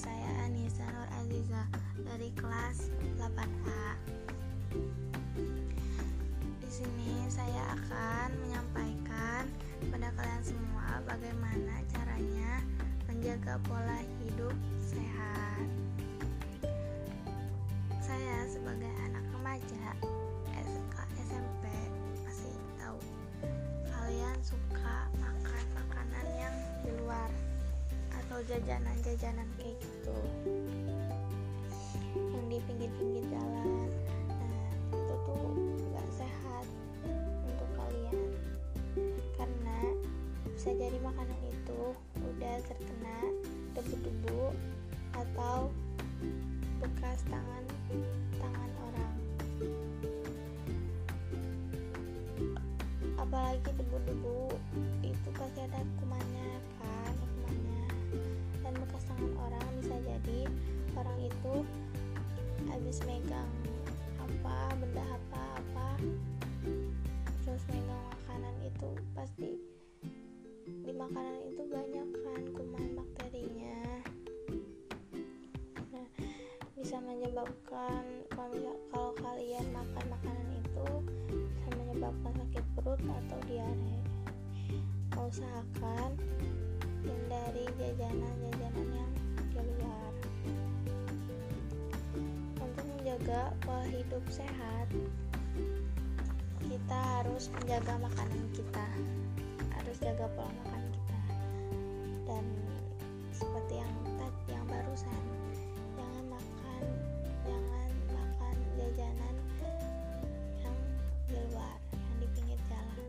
[0.00, 1.68] saya Anissa Nur Aziza
[2.08, 2.88] dari kelas
[3.20, 3.84] 8A.
[6.56, 9.44] Di sini saya akan menyampaikan
[9.84, 12.64] kepada kalian semua bagaimana caranya
[13.12, 15.68] menjaga pola hidup sehat.
[18.00, 19.84] Saya sebagai anak remaja
[20.64, 20.96] SK
[21.28, 21.64] SMP
[22.24, 22.96] masih tahu
[23.92, 26.56] kalian suka makan makanan yang
[26.88, 27.28] di luar
[28.50, 30.18] jajanan-jajanan kayak gitu.
[32.18, 33.88] Yang di pinggir-pinggir jalan.
[34.26, 35.54] Nah itu tuh
[35.94, 36.66] gak sehat
[37.46, 38.18] untuk kalian.
[39.38, 39.78] Karena
[40.50, 43.18] bisa jadi makanan itu udah terkena
[43.78, 44.42] debu-debu
[45.14, 45.70] atau
[46.82, 47.64] bekas tangan
[48.42, 48.70] tangan
[71.00, 73.80] makanan itu banyak kan kuman bakterinya.
[75.96, 76.06] Nah
[76.76, 80.88] bisa menyebabkan kalau, kalau kalian makan makanan itu
[81.32, 83.96] bisa menyebabkan sakit perut atau diare.
[85.16, 86.20] Usahakan
[87.00, 89.12] hindari jajanan-jajanan yang
[89.56, 90.12] di luar.
[92.60, 94.92] Untuk menjaga pola hidup sehat
[96.60, 98.86] kita harus menjaga makanan kita.
[99.80, 100.79] Harus jaga pola makan
[102.30, 102.46] dan
[103.34, 105.22] seperti yang tadi yang barusan
[105.98, 106.82] jangan makan
[107.42, 109.34] jangan makan jajanan
[110.62, 110.76] yang
[111.26, 113.02] di luar yang di pinggir jalan.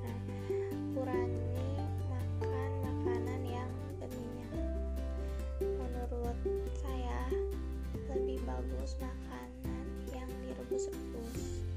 [0.00, 0.18] Nah
[0.96, 1.60] kurangi
[2.08, 3.70] makan makanan yang
[4.00, 4.56] berminyak.
[5.60, 6.38] Menurut
[6.80, 7.20] saya
[8.08, 11.68] lebih bagus makanan yang direbus-rebus.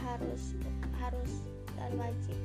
[0.00, 0.58] Harus
[0.98, 1.32] harus
[1.80, 2.36] dan wajib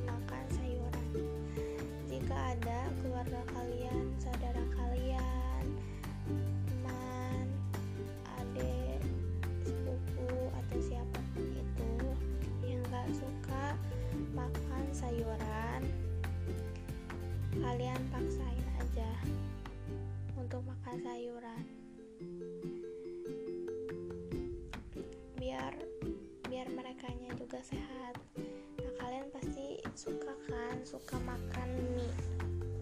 [30.85, 32.13] suka makan mie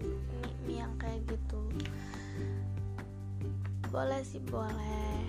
[0.04, 1.64] mie, mie yang kayak gitu.
[3.88, 5.24] Boleh sih boleh.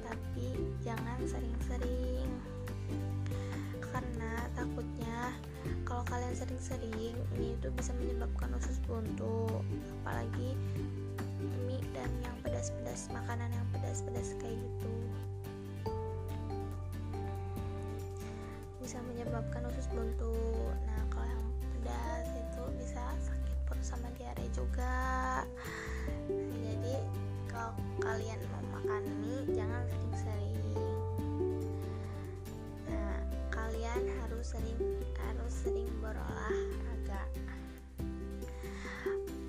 [0.00, 2.32] Tapi jangan sering-sering.
[3.84, 5.36] Karena takutnya
[5.84, 9.44] kalau kalian sering-sering mie itu bisa menyebabkan usus buntu.
[10.00, 10.56] Apalagi
[11.68, 14.92] mie dan yang pedas-pedas makanan yang pedas-pedas kayak gitu.
[18.80, 20.32] Bisa menyebabkan usus buntu.
[20.88, 20.95] Nah
[21.86, 25.46] pedas itu bisa sakit perut sama diare juga.
[26.26, 26.98] Jadi
[27.46, 30.74] kalau kalian mau makan mie jangan sering-sering.
[32.90, 33.22] Nah
[33.54, 34.82] kalian harus sering
[35.14, 37.22] harus sering berolahraga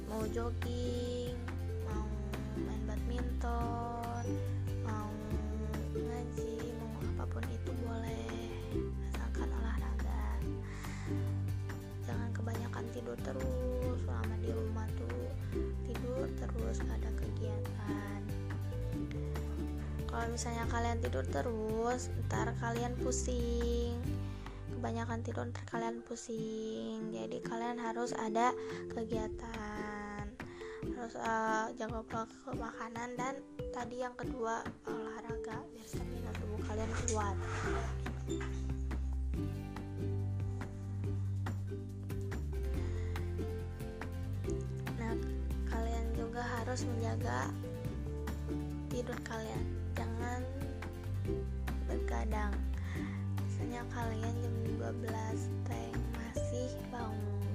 [0.06, 1.34] mau jogging
[1.90, 2.06] mau
[2.54, 4.26] main badminton
[20.38, 23.98] misalnya kalian tidur terus ntar kalian pusing.
[24.70, 27.10] Kebanyakan tidur ntar kalian pusing.
[27.10, 28.54] Jadi kalian harus ada
[28.94, 30.30] kegiatan.
[30.94, 33.42] Harus uh, jaga pola makanan dan
[33.74, 37.38] tadi yang kedua olahraga biar stamina tubuh kalian kuat.
[45.02, 45.18] Nah
[45.66, 47.50] kalian juga harus menjaga
[48.98, 49.62] tidur kalian.
[49.94, 50.42] Jangan
[51.86, 52.50] bergadang
[53.46, 57.46] misalnya kalian jam 12 teng masih bangun.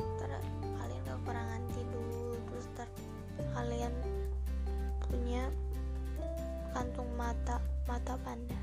[0.00, 2.32] Ntar kalian kekurangan tidur.
[2.48, 2.88] Terus ntar
[3.52, 3.92] kalian
[5.04, 5.52] punya
[6.72, 8.56] kantung mata mata panda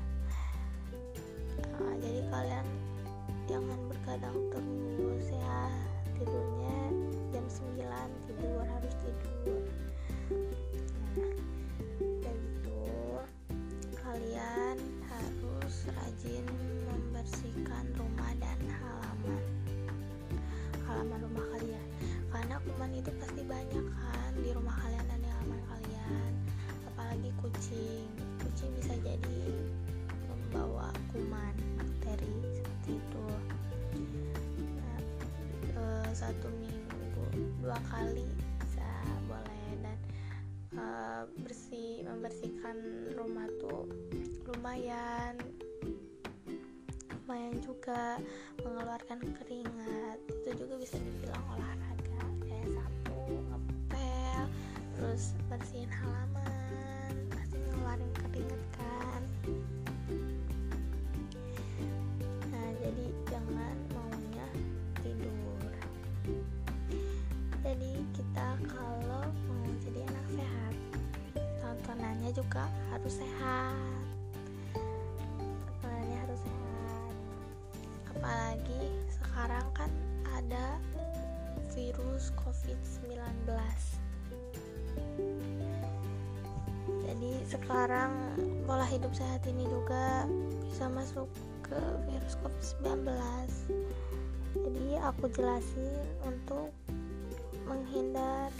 [22.98, 26.32] itu pasti banyak kan di rumah kalian dan di halaman kalian.
[26.90, 28.10] Apalagi kucing.
[28.42, 29.42] Kucing bisa jadi
[30.26, 33.26] membawa kuman bakteri seperti itu.
[34.74, 34.98] Nah,
[35.78, 37.22] e, satu minggu
[37.62, 38.26] dua kali
[38.66, 38.90] bisa
[39.30, 39.66] boleh.
[39.78, 39.98] Dan
[40.74, 40.84] e,
[41.46, 42.76] bersih membersihkan
[43.14, 43.86] rumah tuh
[44.50, 45.38] lumayan
[47.28, 48.18] lumayan juga
[48.64, 50.18] mengeluarkan keringat.
[50.42, 51.97] Itu juga bisa dibilang olahraga
[55.08, 59.22] terus bersihin halaman pasti ngeluarin keringat kan.
[62.52, 64.48] Nah jadi jangan maunya
[65.00, 65.72] tidur.
[67.64, 70.74] Jadi kita kalau mau jadi anak sehat
[71.64, 73.72] tontonannya juga harus sehat.
[78.12, 79.88] Apalagi sekarang kan
[80.36, 80.76] ada
[81.72, 83.48] virus COVID-19
[87.48, 88.12] sekarang
[88.68, 90.28] pola hidup sehat ini juga
[90.68, 91.28] bisa masuk
[91.64, 93.08] ke virus COVID-19
[94.52, 95.96] jadi aku jelasin
[96.28, 96.68] untuk
[97.64, 98.52] menghindar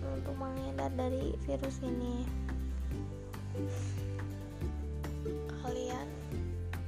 [0.00, 2.24] untuk menghindar dari virus ini.
[5.60, 6.08] Kalian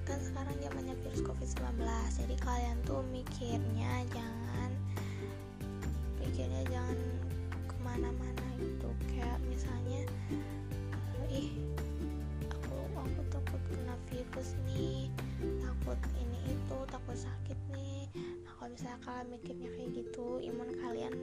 [0.08, 1.84] kan sekarang zamannya virus covid-19
[2.16, 4.70] jadi kalian tuh mikirnya jangan
[6.16, 6.98] mikirnya jangan
[7.68, 8.88] ke mana-mana gitu.
[9.12, 10.08] Kayak misalnya
[11.32, 11.48] ih
[12.52, 15.08] aku aku takut kena virus nih.
[15.64, 18.04] Takut ini itu takut sakit nih.
[18.44, 21.14] Nah kalau misalnya kalian mikirnya kayak gitu imun kalian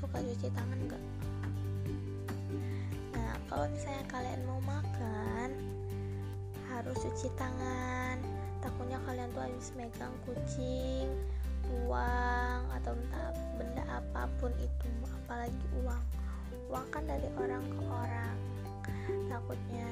[0.00, 1.04] suka cuci tangan nggak?
[3.12, 5.52] Nah kalau misalnya kalian mau makan
[6.72, 8.16] harus cuci tangan.
[8.64, 11.12] Takutnya kalian tuh habis megang kucing
[11.84, 16.04] uang atau entah benda apa pun itu apalagi uang.
[16.72, 18.36] Uang kan dari orang ke orang.
[19.28, 19.88] Takutnya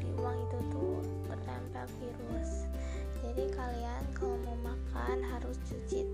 [0.00, 2.64] di uang itu tuh tertempel virus.
[3.20, 6.08] Jadi kalian kalau mau makan harus cuci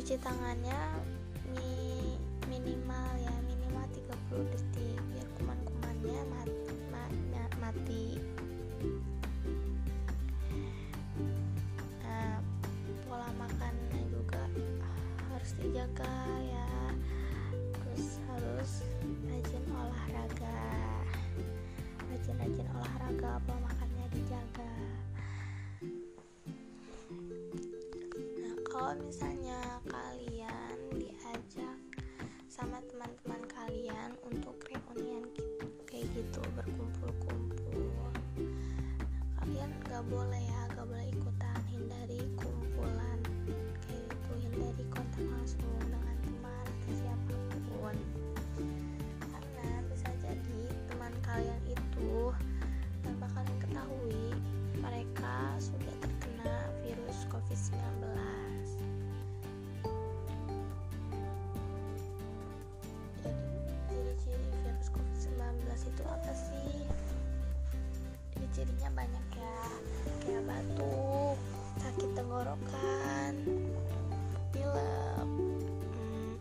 [0.00, 0.80] cuci tangannya
[1.52, 2.16] mi
[2.48, 6.72] minimal ya minimal 30 detik biar kuman-kumannya mati,
[7.60, 8.04] mati
[15.60, 16.16] dijaga
[16.48, 16.68] ya
[17.76, 18.72] terus harus
[19.28, 20.60] rajin olahraga.
[22.08, 24.72] Rajin-rajin olahraga pola makannya dijaga.
[28.40, 29.79] Nah kalau misalnya
[72.50, 73.34] tenggorokan
[74.50, 76.34] pilek hmm,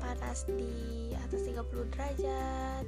[0.00, 2.84] panas di atas 30 derajat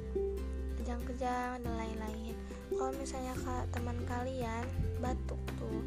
[0.81, 2.33] kejang-kejang dan lain-lain.
[2.73, 4.65] Kalau misalnya kak teman kalian
[4.97, 5.85] batuk tuh.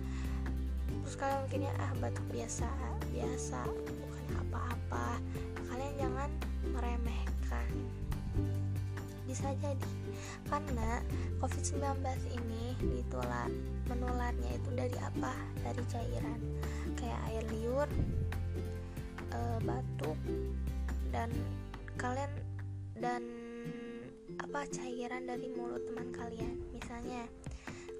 [1.02, 2.70] Terus kalian mikirnya ah batuk biasa
[3.10, 5.18] biasa bukan apa-apa.
[5.66, 6.30] Kalian jangan
[6.70, 7.70] meremehkan.
[9.26, 9.94] Bisa jadi
[10.46, 11.02] karena
[11.42, 12.06] COVID-19
[12.38, 13.48] ini ditular
[13.86, 15.32] menularnya itu dari apa?
[15.60, 16.40] Dari cairan
[16.96, 17.88] kayak air liur,
[19.30, 20.18] e, batuk
[21.12, 21.28] dan
[22.00, 22.32] kalian
[22.96, 23.22] dan
[24.40, 26.56] apa cairan dari mulut teman kalian.
[26.72, 27.28] Misalnya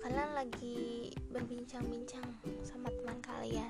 [0.00, 2.24] kalian lagi berbincang-bincang
[2.64, 3.68] sama teman kalian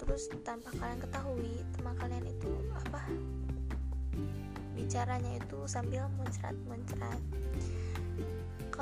[0.00, 3.04] terus tanpa kalian ketahui teman kalian itu apa
[4.72, 7.20] bicaranya itu sambil muncrat-muncrat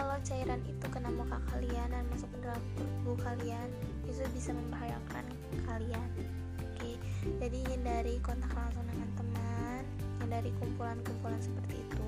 [0.00, 3.68] kalau cairan itu kena muka kalian dan masuk ke dalam tubuh kalian
[4.08, 5.28] itu bisa membahayakan
[5.68, 6.08] kalian.
[6.56, 6.96] Oke
[7.36, 9.84] jadi hindari kontak langsung dengan teman
[10.24, 12.04] hindari kumpulan-kumpulan seperti itu.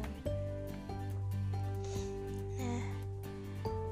[2.57, 2.85] Nah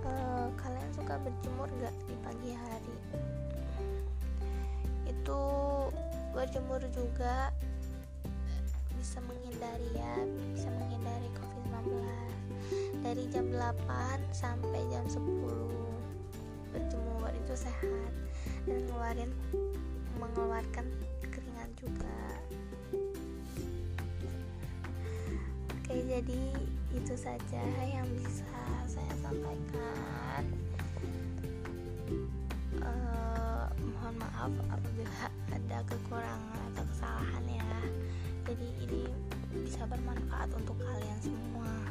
[0.08, 2.96] uh, kalian suka berjemur gak di pagi hari?
[5.12, 5.40] Itu
[6.32, 7.52] berjemur juga
[8.96, 10.16] bisa menghindari ya
[10.56, 12.29] bisa menghindari covid 19
[13.10, 15.18] dari jam 8 sampai jam 10
[16.70, 18.14] berjemur itu sehat
[18.70, 19.34] dan ngeluarin
[20.22, 20.86] mengeluarkan
[21.26, 22.22] keringat juga.
[25.74, 26.42] Oke jadi
[26.94, 28.46] itu saja yang bisa
[28.86, 30.46] saya sampaikan.
[32.78, 37.74] Uh, mohon maaf apabila ada kekurangan atau kesalahan ya.
[38.46, 39.02] Jadi ini
[39.66, 41.90] bisa bermanfaat untuk kalian semua